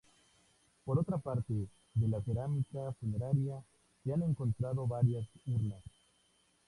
Por 0.83 0.97
otra 0.97 1.19
parte, 1.19 1.53
de 1.93 2.07
la 2.07 2.19
cerámica 2.23 2.91
funeraria 2.99 3.61
se 4.03 4.11
han 4.11 4.23
encontrado 4.23 4.87
varias 4.87 5.27
urnas. 5.45 5.83